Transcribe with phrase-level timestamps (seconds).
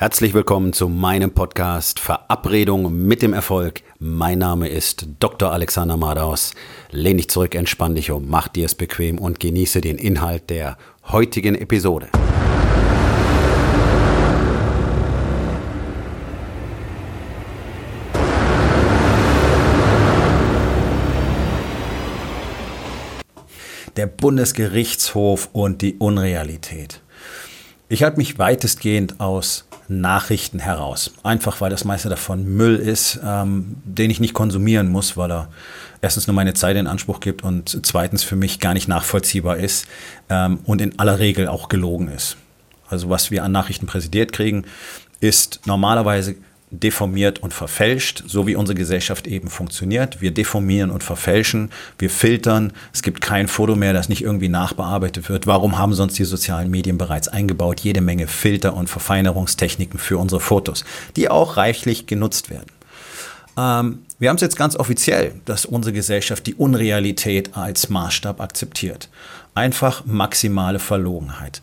[0.00, 3.82] Herzlich willkommen zu meinem Podcast Verabredung mit dem Erfolg.
[3.98, 5.50] Mein Name ist Dr.
[5.50, 6.54] Alexander Madaus.
[6.92, 10.78] Lehn dich zurück, entspann dich um, mach dir es bequem und genieße den Inhalt der
[11.08, 12.10] heutigen Episode.
[23.96, 27.00] Der Bundesgerichtshof und die Unrealität.
[27.88, 31.12] Ich halte mich weitestgehend aus Nachrichten heraus.
[31.22, 35.48] Einfach weil das meiste davon Müll ist, ähm, den ich nicht konsumieren muss, weil er
[36.00, 39.86] erstens nur meine Zeit in Anspruch gibt und zweitens für mich gar nicht nachvollziehbar ist
[40.28, 42.36] ähm, und in aller Regel auch gelogen ist.
[42.88, 44.64] Also was wir an Nachrichten präsidiert kriegen,
[45.20, 46.36] ist normalerweise
[46.70, 50.20] deformiert und verfälscht, so wie unsere Gesellschaft eben funktioniert.
[50.20, 52.72] Wir deformieren und verfälschen, wir filtern.
[52.92, 55.46] Es gibt kein Foto mehr, das nicht irgendwie nachbearbeitet wird.
[55.46, 57.80] Warum haben sonst die sozialen Medien bereits eingebaut?
[57.80, 60.84] Jede Menge Filter und Verfeinerungstechniken für unsere Fotos,
[61.16, 62.66] die auch reichlich genutzt werden.
[63.56, 69.08] Ähm, wir haben es jetzt ganz offiziell, dass unsere Gesellschaft die Unrealität als Maßstab akzeptiert.
[69.54, 71.62] Einfach maximale Verlogenheit.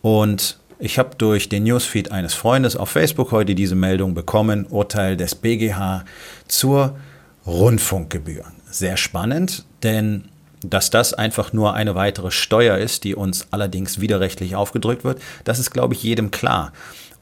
[0.00, 5.16] Und ich habe durch den Newsfeed eines Freundes auf Facebook heute diese Meldung bekommen, Urteil
[5.16, 6.04] des BGH
[6.46, 6.96] zur
[7.46, 8.44] Rundfunkgebühr.
[8.70, 10.28] Sehr spannend, denn
[10.60, 15.58] dass das einfach nur eine weitere Steuer ist, die uns allerdings widerrechtlich aufgedrückt wird, das
[15.58, 16.72] ist, glaube ich, jedem klar.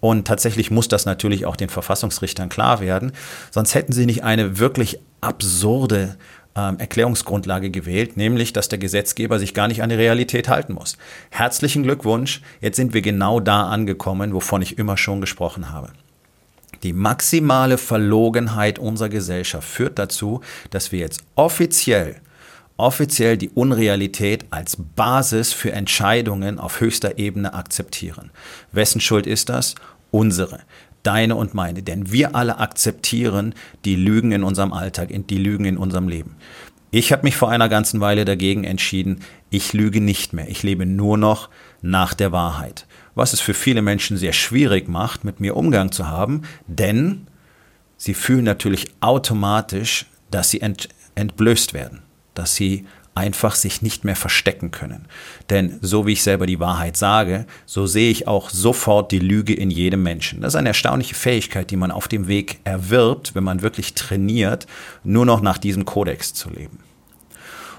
[0.01, 3.13] Und tatsächlich muss das natürlich auch den Verfassungsrichtern klar werden,
[3.53, 6.17] sonst hätten sie nicht eine wirklich absurde
[6.57, 10.97] ähm, Erklärungsgrundlage gewählt, nämlich, dass der Gesetzgeber sich gar nicht an die Realität halten muss.
[11.31, 15.91] Herzlichen Glückwunsch, jetzt sind wir genau da angekommen, wovon ich immer schon gesprochen habe.
[16.83, 22.21] Die maximale Verlogenheit unserer Gesellschaft führt dazu, dass wir jetzt offiziell
[22.77, 28.31] offiziell die Unrealität als Basis für Entscheidungen auf höchster Ebene akzeptieren.
[28.73, 29.77] Wessen Schuld ist das?
[30.11, 30.61] Unsere
[31.03, 31.83] deine und meine.
[31.83, 36.37] Denn wir alle akzeptieren die Lügen in unserem Alltag, die Lügen in unserem Leben.
[36.95, 40.49] Ich habe mich vor einer ganzen Weile dagegen entschieden, ich lüge nicht mehr.
[40.49, 41.49] Ich lebe nur noch
[41.81, 42.87] nach der Wahrheit.
[43.15, 47.27] Was es für viele Menschen sehr schwierig macht, mit mir Umgang zu haben, denn
[47.97, 52.03] sie fühlen natürlich automatisch, dass sie ent entblößt werden,
[52.35, 55.07] dass sie einfach sich nicht mehr verstecken können.
[55.51, 59.55] Denn so wie ich selber die Wahrheit sage, so sehe ich auch sofort die Lüge
[59.55, 60.41] in jedem Menschen.
[60.41, 64.67] Das ist eine erstaunliche Fähigkeit, die man auf dem Weg erwirbt, wenn man wirklich trainiert,
[65.05, 66.79] nur noch nach diesem Kodex zu leben.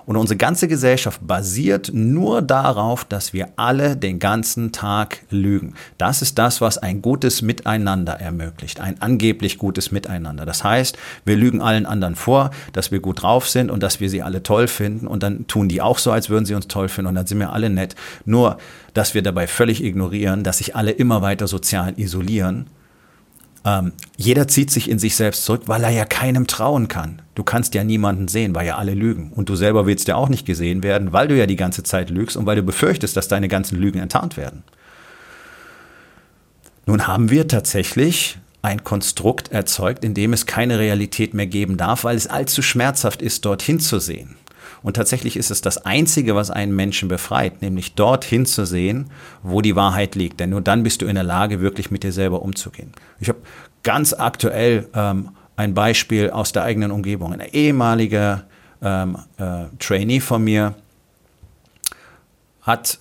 [0.05, 5.75] Und unsere ganze Gesellschaft basiert nur darauf, dass wir alle den ganzen Tag lügen.
[5.97, 10.45] Das ist das, was ein gutes Miteinander ermöglicht, ein angeblich gutes Miteinander.
[10.45, 14.09] Das heißt, wir lügen allen anderen vor, dass wir gut drauf sind und dass wir
[14.09, 16.89] sie alle toll finden und dann tun die auch so, als würden sie uns toll
[16.89, 17.95] finden und dann sind wir alle nett.
[18.25, 18.57] Nur,
[18.93, 22.67] dass wir dabei völlig ignorieren, dass sich alle immer weiter sozial isolieren
[23.66, 27.22] ähm, jeder zieht sich in sich selbst zurück, weil er ja keinem trauen kann.
[27.35, 29.31] Du kannst ja niemanden sehen, weil ja alle lügen.
[29.31, 32.09] Und du selber willst ja auch nicht gesehen werden, weil du ja die ganze Zeit
[32.09, 34.63] lügst und weil du befürchtest, dass deine ganzen Lügen enttarnt werden.
[36.85, 42.03] Nun haben wir tatsächlich ein Konstrukt erzeugt, in dem es keine Realität mehr geben darf,
[42.03, 44.35] weil es allzu schmerzhaft ist, dorthin zu sehen.
[44.83, 49.09] Und tatsächlich ist es das Einzige, was einen Menschen befreit, nämlich dorthin zu sehen,
[49.41, 50.39] wo die Wahrheit liegt.
[50.41, 52.91] Denn nur dann bist du in der Lage, wirklich mit dir selber umzugehen.
[53.19, 53.39] Ich habe
[53.81, 57.33] ganz aktuell ähm, ein Beispiel aus der eigenen Umgebung.
[57.33, 58.44] Ein ehemaliger
[58.81, 60.75] ähm, äh, Trainee von mir
[62.61, 63.00] hat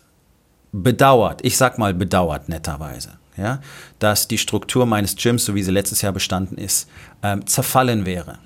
[0.73, 3.61] bedauert, ich sag mal bedauert netterweise, ja,
[3.99, 6.89] dass die Struktur meines Gyms, so wie sie letztes Jahr bestanden ist,
[7.23, 8.39] ähm, zerfallen wäre.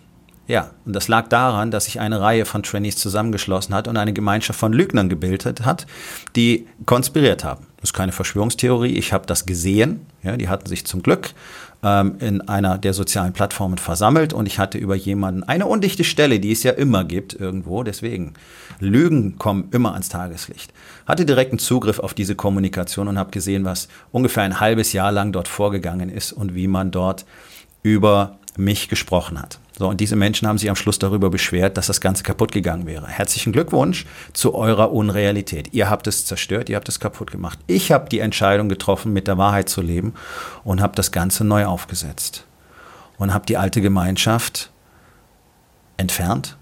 [0.49, 4.13] Ja, und das lag daran, dass sich eine Reihe von Trainees zusammengeschlossen hat und eine
[4.13, 5.87] Gemeinschaft von Lügnern gebildet hat,
[6.37, 7.67] die konspiriert haben.
[7.79, 10.07] Das ist keine Verschwörungstheorie, ich habe das gesehen.
[10.23, 11.31] Ja, die hatten sich zum Glück
[11.83, 16.39] ähm, in einer der sozialen Plattformen versammelt und ich hatte über jemanden eine undichte Stelle,
[16.39, 18.35] die es ja immer gibt irgendwo, deswegen
[18.79, 20.73] Lügen kommen immer ans Tageslicht.
[21.07, 25.33] Hatte direkten Zugriff auf diese Kommunikation und habe gesehen, was ungefähr ein halbes Jahr lang
[25.33, 27.25] dort vorgegangen ist und wie man dort
[27.83, 29.59] über mich gesprochen hat.
[29.79, 32.87] So, und diese Menschen haben sich am Schluss darüber beschwert, dass das Ganze kaputt gegangen
[32.87, 33.07] wäre.
[33.07, 35.69] Herzlichen Glückwunsch zu eurer Unrealität.
[35.73, 37.59] Ihr habt es zerstört, ihr habt es kaputt gemacht.
[37.67, 40.15] Ich habe die Entscheidung getroffen, mit der Wahrheit zu leben
[40.65, 42.47] und habe das Ganze neu aufgesetzt.
[43.19, 44.71] Und habe die alte Gemeinschaft
[45.99, 46.57] entfernt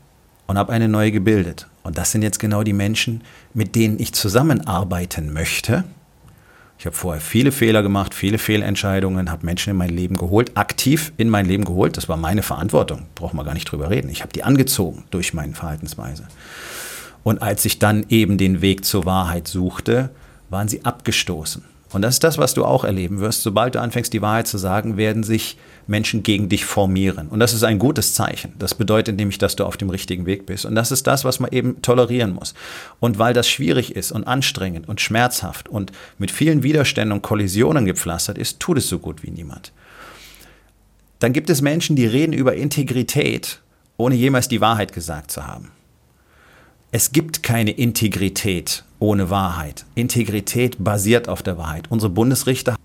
[0.47, 1.69] und habe eine neue gebildet.
[1.85, 3.23] Und das sind jetzt genau die Menschen,
[3.53, 5.85] mit denen ich zusammenarbeiten möchte
[6.85, 11.15] ich habe vorher viele Fehler gemacht, viele Fehlentscheidungen, habe Menschen in mein Leben geholt, aktiv
[11.17, 11.97] in mein Leben geholt.
[11.97, 14.11] Das war meine Verantwortung, brauchen wir gar nicht drüber reden.
[14.11, 16.25] Ich habe die angezogen durch meine Verhaltensweise.
[17.23, 20.11] Und als ich dann eben den Weg zur Wahrheit suchte,
[20.51, 21.65] waren sie abgestoßen.
[21.95, 23.43] Und das ist das, was du auch erleben wirst.
[23.43, 25.57] Sobald du anfängst, die Wahrheit zu sagen, werden sich
[25.87, 27.29] Menschen gegen dich formieren.
[27.29, 28.53] Und das ist ein gutes Zeichen.
[28.59, 30.65] Das bedeutet nämlich, dass du auf dem richtigen Weg bist.
[30.65, 32.55] Und das ist das, was man eben tolerieren muss.
[32.99, 37.85] Und weil das schwierig ist und anstrengend und schmerzhaft und mit vielen Widerständen und Kollisionen
[37.85, 39.73] gepflastert ist, tut es so gut wie niemand.
[41.21, 43.61] Dann gibt es Menschen, die reden über Integrität,
[43.97, 45.71] ohne jemals die Wahrheit gesagt zu haben.
[46.91, 49.85] Es gibt keine Integrität ohne Wahrheit.
[49.95, 51.91] Integrität basiert auf der Wahrheit.
[51.91, 52.77] Unsere Bundesrichter,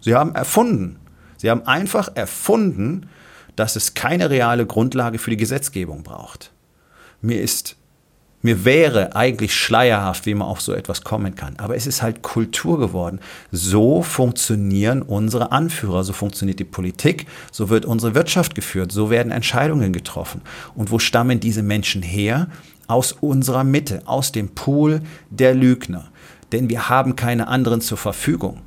[0.00, 0.98] sie haben erfunden.
[1.38, 3.08] Sie haben einfach erfunden,
[3.56, 6.52] dass es keine reale Grundlage für die Gesetzgebung braucht.
[7.22, 7.76] Mir ist
[8.44, 11.54] mir wäre eigentlich schleierhaft, wie man auf so etwas kommen kann.
[11.58, 13.20] Aber es ist halt Kultur geworden.
[13.52, 19.30] So funktionieren unsere Anführer, so funktioniert die Politik, so wird unsere Wirtschaft geführt, so werden
[19.30, 20.40] Entscheidungen getroffen.
[20.74, 22.48] Und wo stammen diese Menschen her?
[22.92, 25.00] Aus unserer Mitte, aus dem Pool
[25.30, 26.10] der Lügner.
[26.52, 28.60] Denn wir haben keine anderen zur Verfügung,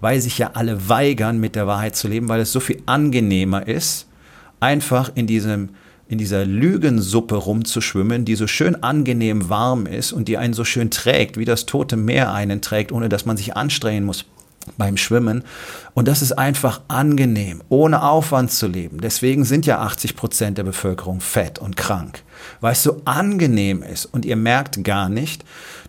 [0.00, 3.66] weil sich ja alle weigern, mit der Wahrheit zu leben, weil es so viel angenehmer
[3.66, 4.08] ist,
[4.60, 5.70] einfach in diesem
[6.10, 10.90] in dieser Lügensuppe rumzuschwimmen, die so schön angenehm warm ist und die einen so schön
[10.90, 14.24] trägt, wie das tote Meer einen trägt, ohne dass man sich anstrengen muss
[14.76, 15.44] beim Schwimmen.
[15.94, 19.00] Und das ist einfach angenehm, ohne Aufwand zu leben.
[19.00, 22.22] Deswegen sind ja 80 Prozent der Bevölkerung fett und krank,
[22.60, 24.06] weil es so angenehm ist.
[24.06, 25.44] Und ihr merkt gar nicht,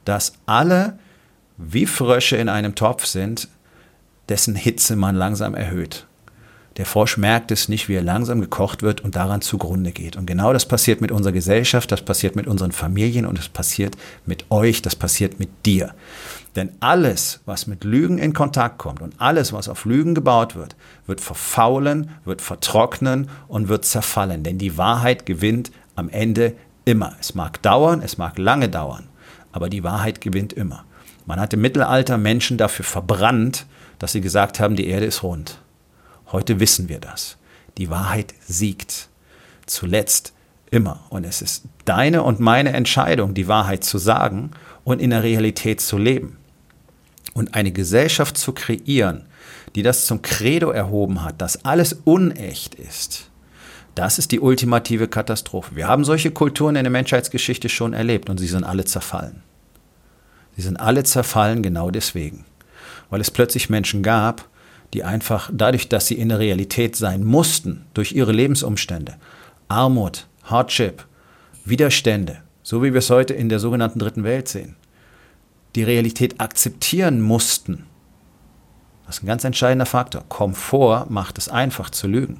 [0.05, 0.97] dass alle
[1.57, 3.49] wie Frösche in einem Topf sind,
[4.29, 6.05] dessen Hitze man langsam erhöht.
[6.79, 10.15] Der Frosch merkt es nicht, wie er langsam gekocht wird und daran zugrunde geht.
[10.15, 13.97] Und genau das passiert mit unserer Gesellschaft, das passiert mit unseren Familien und das passiert
[14.25, 15.93] mit euch, das passiert mit dir.
[16.55, 20.75] Denn alles, was mit Lügen in Kontakt kommt und alles, was auf Lügen gebaut wird,
[21.05, 24.43] wird verfaulen, wird vertrocknen und wird zerfallen.
[24.43, 26.55] Denn die Wahrheit gewinnt am Ende
[26.85, 27.13] immer.
[27.19, 29.07] Es mag dauern, es mag lange dauern,
[29.51, 30.85] aber die Wahrheit gewinnt immer.
[31.27, 33.67] Man hat im Mittelalter Menschen dafür verbrannt,
[33.99, 35.61] dass sie gesagt haben, die Erde ist rund.
[36.31, 37.37] Heute wissen wir das.
[37.77, 39.09] Die Wahrheit siegt.
[39.67, 40.33] Zuletzt
[40.71, 41.01] immer.
[41.09, 44.51] Und es ist deine und meine Entscheidung, die Wahrheit zu sagen
[44.83, 46.38] und in der Realität zu leben.
[47.33, 49.25] Und eine Gesellschaft zu kreieren,
[49.75, 53.29] die das zum Credo erhoben hat, dass alles unecht ist,
[53.95, 55.75] das ist die ultimative Katastrophe.
[55.75, 59.41] Wir haben solche Kulturen in der Menschheitsgeschichte schon erlebt und sie sind alle zerfallen.
[60.55, 62.45] Sie sind alle zerfallen genau deswegen,
[63.09, 64.47] weil es plötzlich Menschen gab,
[64.93, 69.15] die einfach dadurch, dass sie in der Realität sein mussten, durch ihre Lebensumstände,
[69.67, 71.05] Armut, Hardship,
[71.65, 74.75] Widerstände, so wie wir es heute in der sogenannten Dritten Welt sehen,
[75.75, 77.85] die Realität akzeptieren mussten.
[79.05, 80.23] Das ist ein ganz entscheidender Faktor.
[80.29, 82.39] Komfort macht es einfach zu lügen.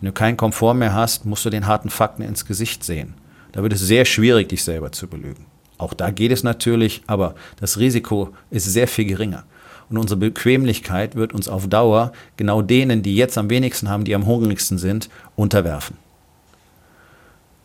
[0.00, 3.14] Wenn du keinen Komfort mehr hast, musst du den harten Fakten ins Gesicht sehen.
[3.52, 5.46] Da wird es sehr schwierig, dich selber zu belügen.
[5.78, 9.44] Auch da geht es natürlich, aber das Risiko ist sehr viel geringer.
[9.88, 14.14] Und unsere Bequemlichkeit wird uns auf Dauer genau denen, die jetzt am wenigsten haben, die
[14.14, 15.96] am hungrigsten sind, unterwerfen.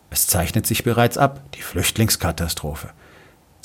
[0.09, 2.91] Es zeichnet sich bereits ab, die Flüchtlingskatastrophe.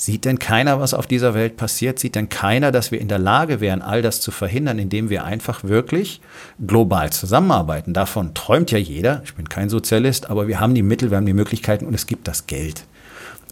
[0.01, 1.99] Sieht denn keiner, was auf dieser Welt passiert?
[1.99, 5.25] Sieht denn keiner, dass wir in der Lage wären, all das zu verhindern, indem wir
[5.25, 6.21] einfach wirklich
[6.65, 7.93] global zusammenarbeiten?
[7.93, 9.21] Davon träumt ja jeder.
[9.25, 12.07] Ich bin kein Sozialist, aber wir haben die Mittel, wir haben die Möglichkeiten und es
[12.07, 12.85] gibt das Geld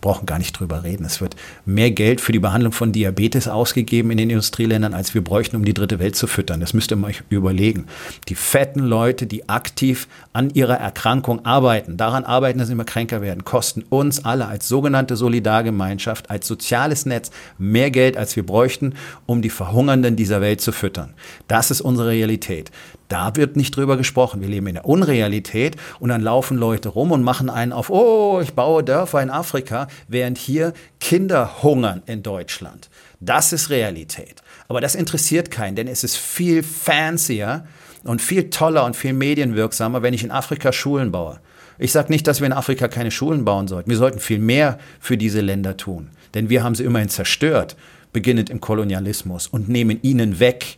[0.02, 1.06] brauchen gar nicht drüber reden.
[1.06, 1.36] Es wird
[1.66, 5.66] mehr Geld für die Behandlung von Diabetes ausgegeben in den Industrieländern, als wir bräuchten, um
[5.66, 6.60] die dritte Welt zu füttern.
[6.60, 7.88] Das müsst ihr euch überlegen.
[8.30, 13.22] Die fetten Leute, die aktiv an ihrer Erkrankung arbeiten, daran arbeiten, dass sie immer kränker
[13.22, 18.94] werden, kosten uns alle als sogenannte Solidargemeinschaft, als soziales Netz mehr Geld, als wir bräuchten,
[19.26, 21.14] um die Verhungernden dieser Welt zu füttern.
[21.48, 22.72] Das ist unsere Realität.
[23.08, 24.42] Da wird nicht drüber gesprochen.
[24.42, 28.40] Wir leben in der Unrealität und dann laufen Leute rum und machen einen auf, oh,
[28.42, 32.90] ich baue Dörfer in Afrika, während hier Kinder hungern in Deutschland.
[33.20, 34.44] Das ist Realität.
[34.68, 37.66] Aber das interessiert keinen, denn es ist viel fancier
[38.04, 41.40] und viel toller und viel medienwirksamer, wenn ich in Afrika Schulen baue.
[41.80, 43.90] Ich sage nicht, dass wir in Afrika keine Schulen bauen sollten.
[43.90, 46.10] Wir sollten viel mehr für diese Länder tun.
[46.34, 47.76] Denn wir haben sie immerhin zerstört,
[48.12, 50.78] beginnend im Kolonialismus und nehmen ihnen weg,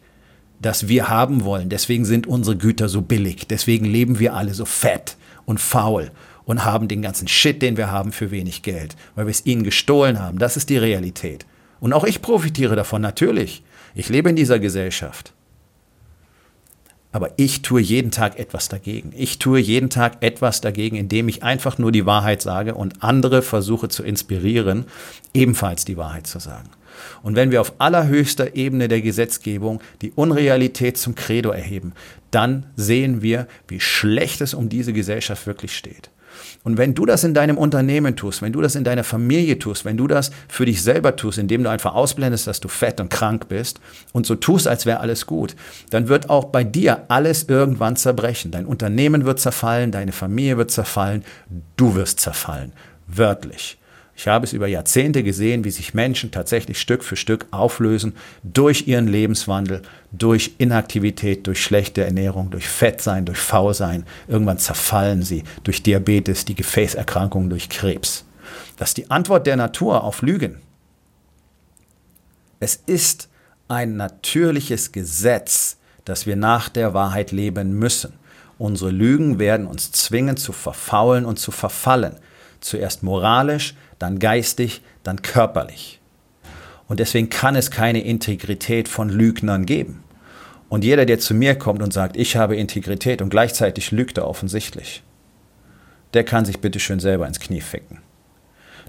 [0.61, 1.69] das wir haben wollen.
[1.69, 3.47] Deswegen sind unsere Güter so billig.
[3.47, 6.11] Deswegen leben wir alle so fett und faul
[6.45, 9.63] und haben den ganzen Shit, den wir haben, für wenig Geld, weil wir es ihnen
[9.63, 10.39] gestohlen haben.
[10.39, 11.45] Das ist die Realität.
[11.79, 13.63] Und auch ich profitiere davon, natürlich.
[13.95, 15.33] Ich lebe in dieser Gesellschaft.
[17.11, 19.13] Aber ich tue jeden Tag etwas dagegen.
[19.15, 23.41] Ich tue jeden Tag etwas dagegen, indem ich einfach nur die Wahrheit sage und andere
[23.41, 24.85] versuche zu inspirieren,
[25.33, 26.69] ebenfalls die Wahrheit zu sagen.
[27.23, 31.93] Und wenn wir auf allerhöchster Ebene der Gesetzgebung die Unrealität zum Credo erheben,
[32.31, 36.09] dann sehen wir, wie schlecht es um diese Gesellschaft wirklich steht.
[36.63, 39.85] Und wenn du das in deinem Unternehmen tust, wenn du das in deiner Familie tust,
[39.85, 43.09] wenn du das für dich selber tust, indem du einfach ausblendest, dass du fett und
[43.09, 43.79] krank bist
[44.13, 45.55] und so tust, als wäre alles gut,
[45.89, 48.51] dann wird auch bei dir alles irgendwann zerbrechen.
[48.51, 51.23] Dein Unternehmen wird zerfallen, deine Familie wird zerfallen,
[51.77, 52.73] du wirst zerfallen.
[53.07, 53.78] Wörtlich.
[54.19, 58.85] Ich habe es über Jahrzehnte gesehen, wie sich Menschen tatsächlich Stück für Stück auflösen durch
[58.85, 64.05] ihren Lebenswandel, durch Inaktivität, durch schlechte Ernährung, durch Fettsein, durch Faulsein.
[64.27, 68.25] Irgendwann zerfallen sie durch Diabetes, die Gefäßerkrankungen, durch Krebs.
[68.75, 70.57] Das ist die Antwort der Natur auf Lügen.
[72.59, 73.29] Es ist
[73.69, 78.11] ein natürliches Gesetz, dass wir nach der Wahrheit leben müssen.
[78.57, 82.17] Unsere Lügen werden uns zwingen zu verfaulen und zu verfallen.
[82.59, 85.99] Zuerst moralisch, dann geistig, dann körperlich.
[86.87, 90.03] Und deswegen kann es keine Integrität von Lügnern geben.
[90.69, 94.27] Und jeder, der zu mir kommt und sagt, ich habe Integrität und gleichzeitig lügt er
[94.27, 95.03] offensichtlich,
[96.13, 97.99] der kann sich bitte schön selber ins Knie ficken.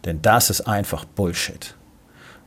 [0.05, 1.75] Denn das ist einfach Bullshit.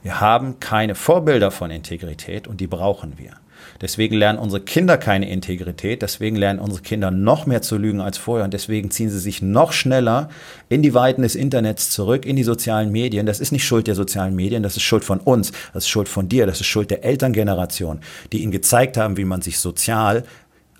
[0.01, 3.34] Wir haben keine Vorbilder von Integrität und die brauchen wir.
[3.82, 8.17] Deswegen lernen unsere Kinder keine Integrität, deswegen lernen unsere Kinder noch mehr zu lügen als
[8.17, 10.29] vorher und deswegen ziehen sie sich noch schneller
[10.70, 13.25] in die Weiten des Internets zurück, in die sozialen Medien.
[13.25, 16.08] Das ist nicht Schuld der sozialen Medien, das ist Schuld von uns, das ist Schuld
[16.08, 18.00] von dir, das ist Schuld der Elterngeneration,
[18.32, 20.24] die ihnen gezeigt haben, wie man sich sozial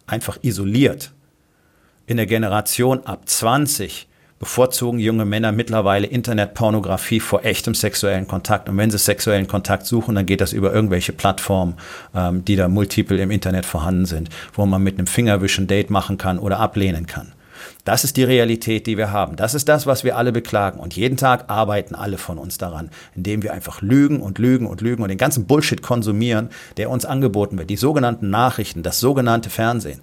[0.08, 1.12] einfach isoliert.
[2.06, 4.08] In der Generation ab 20
[4.44, 8.68] bevorzugen junge Männer mittlerweile Internetpornografie vor echtem sexuellen Kontakt.
[8.68, 11.76] Und wenn sie sexuellen Kontakt suchen, dann geht das über irgendwelche Plattformen,
[12.14, 16.18] ähm, die da multiple im Internet vorhanden sind, wo man mit einem Fingerwischen Date machen
[16.18, 17.32] kann oder ablehnen kann.
[17.86, 19.38] Das ist die Realität, die wir haben.
[19.38, 20.82] Das ist das, was wir alle beklagen.
[20.82, 24.82] Und jeden Tag arbeiten alle von uns daran, indem wir einfach lügen und lügen und
[24.82, 27.70] lügen und den ganzen Bullshit konsumieren, der uns angeboten wird.
[27.70, 30.02] Die sogenannten Nachrichten, das sogenannte Fernsehen.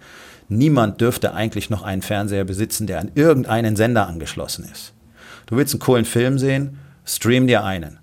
[0.53, 4.93] Niemand dürfte eigentlich noch einen Fernseher besitzen, der an irgendeinen Sender angeschlossen ist.
[5.47, 6.79] Du willst einen coolen Film sehen?
[7.05, 8.01] Stream dir einen.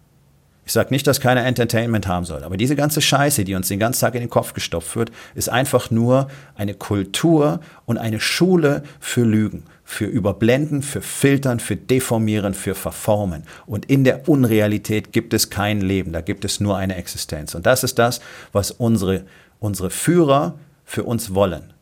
[0.66, 3.80] Ich sage nicht, dass keiner Entertainment haben soll, aber diese ganze Scheiße, die uns den
[3.80, 8.84] ganzen Tag in den Kopf gestopft wird, ist einfach nur eine Kultur und eine Schule
[9.01, 13.44] für Lügen, für Überblenden, für Filtern, für Deformieren, für Verformen.
[13.66, 17.56] Und in der Unrealität gibt es kein Leben, da gibt es nur eine Existenz.
[17.56, 18.22] Und das ist das,
[18.54, 19.25] was unsere,
[19.60, 21.74] unsere Führer für uns wollen.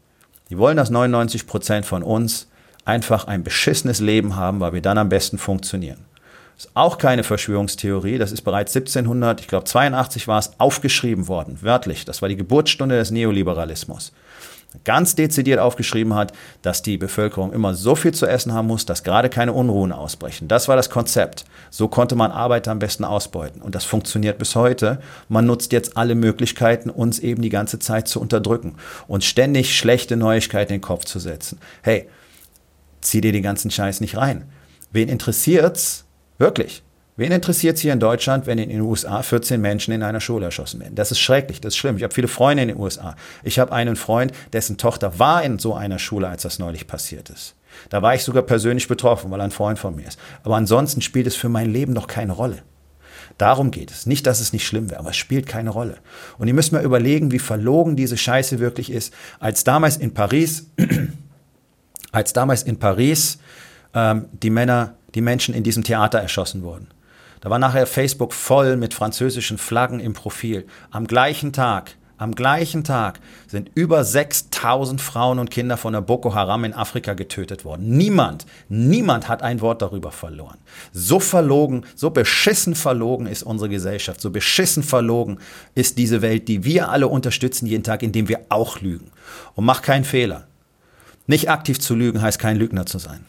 [0.49, 2.47] Die wollen, dass 99 Prozent von uns
[2.85, 6.05] einfach ein beschissenes Leben haben, weil wir dann am besten funktionieren.
[6.55, 8.17] Das ist auch keine Verschwörungstheorie.
[8.17, 12.05] Das ist bereits 1700, ich glaube 82 war es, aufgeschrieben worden, wörtlich.
[12.05, 14.13] Das war die Geburtsstunde des Neoliberalismus
[14.83, 19.03] ganz dezidiert aufgeschrieben hat, dass die Bevölkerung immer so viel zu essen haben muss, dass
[19.03, 20.47] gerade keine Unruhen ausbrechen.
[20.47, 21.45] Das war das Konzept.
[21.69, 23.61] So konnte man Arbeiter am besten ausbeuten.
[23.61, 24.99] Und das funktioniert bis heute.
[25.29, 28.75] Man nutzt jetzt alle Möglichkeiten, uns eben die ganze Zeit zu unterdrücken
[29.07, 31.59] und ständig schlechte Neuigkeiten in den Kopf zu setzen.
[31.81, 32.07] Hey,
[33.01, 34.45] zieh dir den ganzen Scheiß nicht rein.
[34.91, 36.05] Wen interessiert's?
[36.37, 36.83] Wirklich.
[37.17, 40.45] Wen interessiert es hier in Deutschland, wenn in den USA 14 Menschen in einer Schule
[40.45, 40.95] erschossen werden?
[40.95, 41.95] Das ist schrecklich, das ist schlimm.
[41.95, 43.15] Ich habe viele Freunde in den USA.
[43.43, 47.29] Ich habe einen Freund, dessen Tochter war in so einer Schule, als das neulich passiert
[47.29, 47.55] ist.
[47.89, 50.19] Da war ich sogar persönlich betroffen, weil er ein Freund von mir ist.
[50.43, 52.63] Aber ansonsten spielt es für mein Leben noch keine Rolle.
[53.37, 54.05] Darum geht es.
[54.05, 55.97] Nicht, dass es nicht schlimm wäre, aber es spielt keine Rolle.
[56.37, 59.13] Und ihr müsst mal überlegen, wie verlogen diese Scheiße wirklich ist.
[59.39, 60.69] Als damals in Paris,
[62.11, 63.39] als damals in Paris
[63.93, 66.87] ähm, die Männer, die Menschen in diesem Theater erschossen wurden.
[67.45, 70.65] Da war nachher Facebook voll mit französischen Flaggen im Profil.
[70.89, 76.33] Am gleichen Tag, am gleichen Tag sind über 6000 Frauen und Kinder von der Boko
[76.33, 77.97] Haram in Afrika getötet worden.
[77.97, 80.57] Niemand, niemand hat ein Wort darüber verloren.
[80.91, 85.37] So verlogen, so beschissen verlogen ist unsere Gesellschaft, so beschissen verlogen
[85.75, 89.11] ist diese Welt, die wir alle unterstützen jeden Tag, indem wir auch lügen.
[89.53, 90.47] Und mach keinen Fehler.
[91.27, 93.23] Nicht aktiv zu lügen heißt kein Lügner zu sein.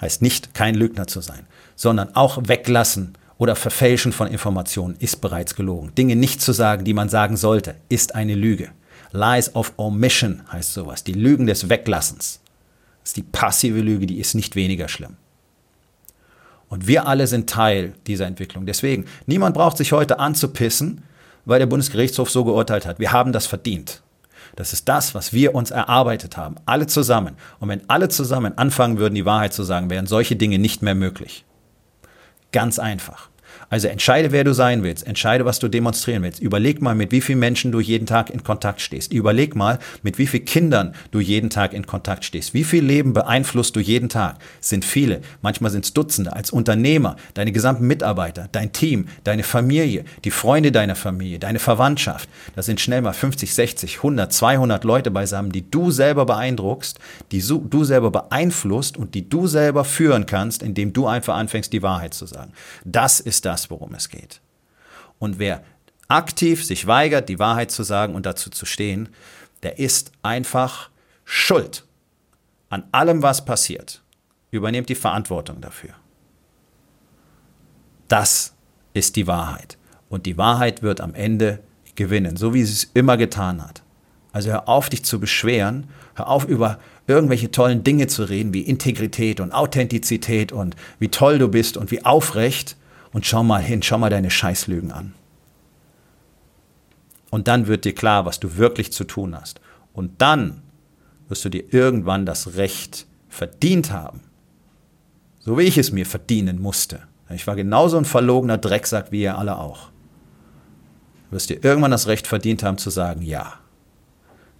[0.00, 1.48] Heißt nicht kein Lügner zu sein
[1.80, 5.94] sondern auch weglassen oder Verfälschen von Informationen ist bereits gelogen.
[5.96, 8.68] Dinge nicht zu sagen, die man sagen sollte, ist eine Lüge.
[9.12, 12.40] Lies of Omission heißt sowas, die Lügen des Weglassens.
[13.00, 15.16] Das ist die passive Lüge, die ist nicht weniger schlimm.
[16.68, 18.66] Und wir alle sind Teil dieser Entwicklung.
[18.66, 21.02] Deswegen, niemand braucht sich heute anzupissen,
[21.46, 22.98] weil der Bundesgerichtshof so geurteilt hat.
[22.98, 24.02] Wir haben das verdient.
[24.54, 26.56] Das ist das, was wir uns erarbeitet haben.
[26.66, 27.36] Alle zusammen.
[27.58, 30.94] Und wenn alle zusammen anfangen würden, die Wahrheit zu sagen, wären solche Dinge nicht mehr
[30.94, 31.46] möglich.
[32.52, 33.29] Ganz einfach.
[33.70, 35.06] Also entscheide, wer du sein willst.
[35.06, 36.40] Entscheide, was du demonstrieren willst.
[36.40, 39.12] Überleg mal, mit wie vielen Menschen du jeden Tag in Kontakt stehst.
[39.12, 42.52] Überleg mal, mit wie vielen Kindern du jeden Tag in Kontakt stehst.
[42.52, 44.38] Wie viel Leben beeinflusst du jeden Tag?
[44.60, 45.20] Sind viele.
[45.40, 46.32] Manchmal sind es Dutzende.
[46.32, 52.28] Als Unternehmer, deine gesamten Mitarbeiter, dein Team, deine Familie, die Freunde deiner Familie, deine Verwandtschaft.
[52.56, 56.98] Das sind schnell mal 50, 60, 100, 200 Leute beisammen, die du selber beeindruckst,
[57.30, 61.82] die du selber beeinflusst und die du selber führen kannst, indem du einfach anfängst, die
[61.82, 62.52] Wahrheit zu sagen.
[62.84, 64.40] Das ist das das, worum es geht.
[65.18, 65.62] Und wer
[66.08, 69.10] aktiv sich weigert, die Wahrheit zu sagen und dazu zu stehen,
[69.62, 70.90] der ist einfach
[71.24, 71.84] schuld
[72.70, 74.02] an allem, was passiert.
[74.50, 75.90] Übernehmt die Verantwortung dafür.
[78.08, 78.54] Das
[78.94, 79.76] ist die Wahrheit.
[80.08, 81.60] Und die Wahrheit wird am Ende
[81.94, 83.82] gewinnen, so wie sie es immer getan hat.
[84.32, 88.62] Also hör auf, dich zu beschweren, hör auf, über irgendwelche tollen Dinge zu reden, wie
[88.62, 92.76] Integrität und Authentizität und wie toll du bist und wie aufrecht,
[93.12, 95.14] und schau mal hin, schau mal deine Scheißlügen an.
[97.30, 99.60] Und dann wird dir klar, was du wirklich zu tun hast.
[99.92, 100.62] Und dann
[101.28, 104.20] wirst du dir irgendwann das Recht verdient haben.
[105.38, 107.02] So wie ich es mir verdienen musste.
[107.30, 109.90] Ich war genauso ein verlogener Drecksack wie ihr alle auch.
[111.28, 113.54] Du wirst dir irgendwann das Recht verdient haben zu sagen, ja,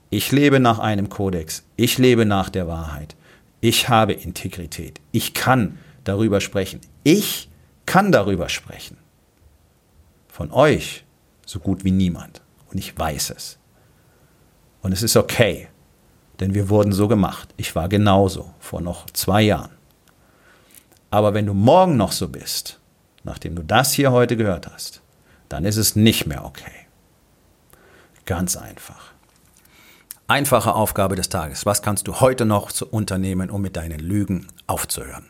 [0.08, 3.16] ich lebe nach einem Kodex, ich lebe nach der Wahrheit,
[3.60, 7.49] ich habe Integrität, ich kann darüber sprechen, ich
[7.86, 8.96] kann darüber sprechen.
[10.28, 11.04] Von euch
[11.46, 12.42] so gut wie niemand.
[12.70, 13.58] Und ich weiß es.
[14.82, 15.68] Und es ist okay,
[16.38, 17.52] denn wir wurden so gemacht.
[17.56, 19.72] Ich war genauso vor noch zwei Jahren.
[21.10, 22.78] Aber wenn du morgen noch so bist,
[23.24, 25.02] nachdem du das hier heute gehört hast,
[25.48, 26.86] dann ist es nicht mehr okay.
[28.24, 29.12] Ganz einfach.
[30.28, 31.66] Einfache Aufgabe des Tages.
[31.66, 35.29] Was kannst du heute noch unternehmen, um mit deinen Lügen aufzuhören?